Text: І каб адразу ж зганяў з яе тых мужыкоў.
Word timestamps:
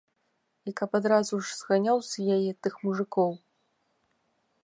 І 0.69 0.71
каб 0.79 0.95
адразу 0.99 1.39
ж 1.49 1.53
зганяў 1.59 1.97
з 2.09 2.25
яе 2.37 2.51
тых 2.67 2.73
мужыкоў. 2.87 3.31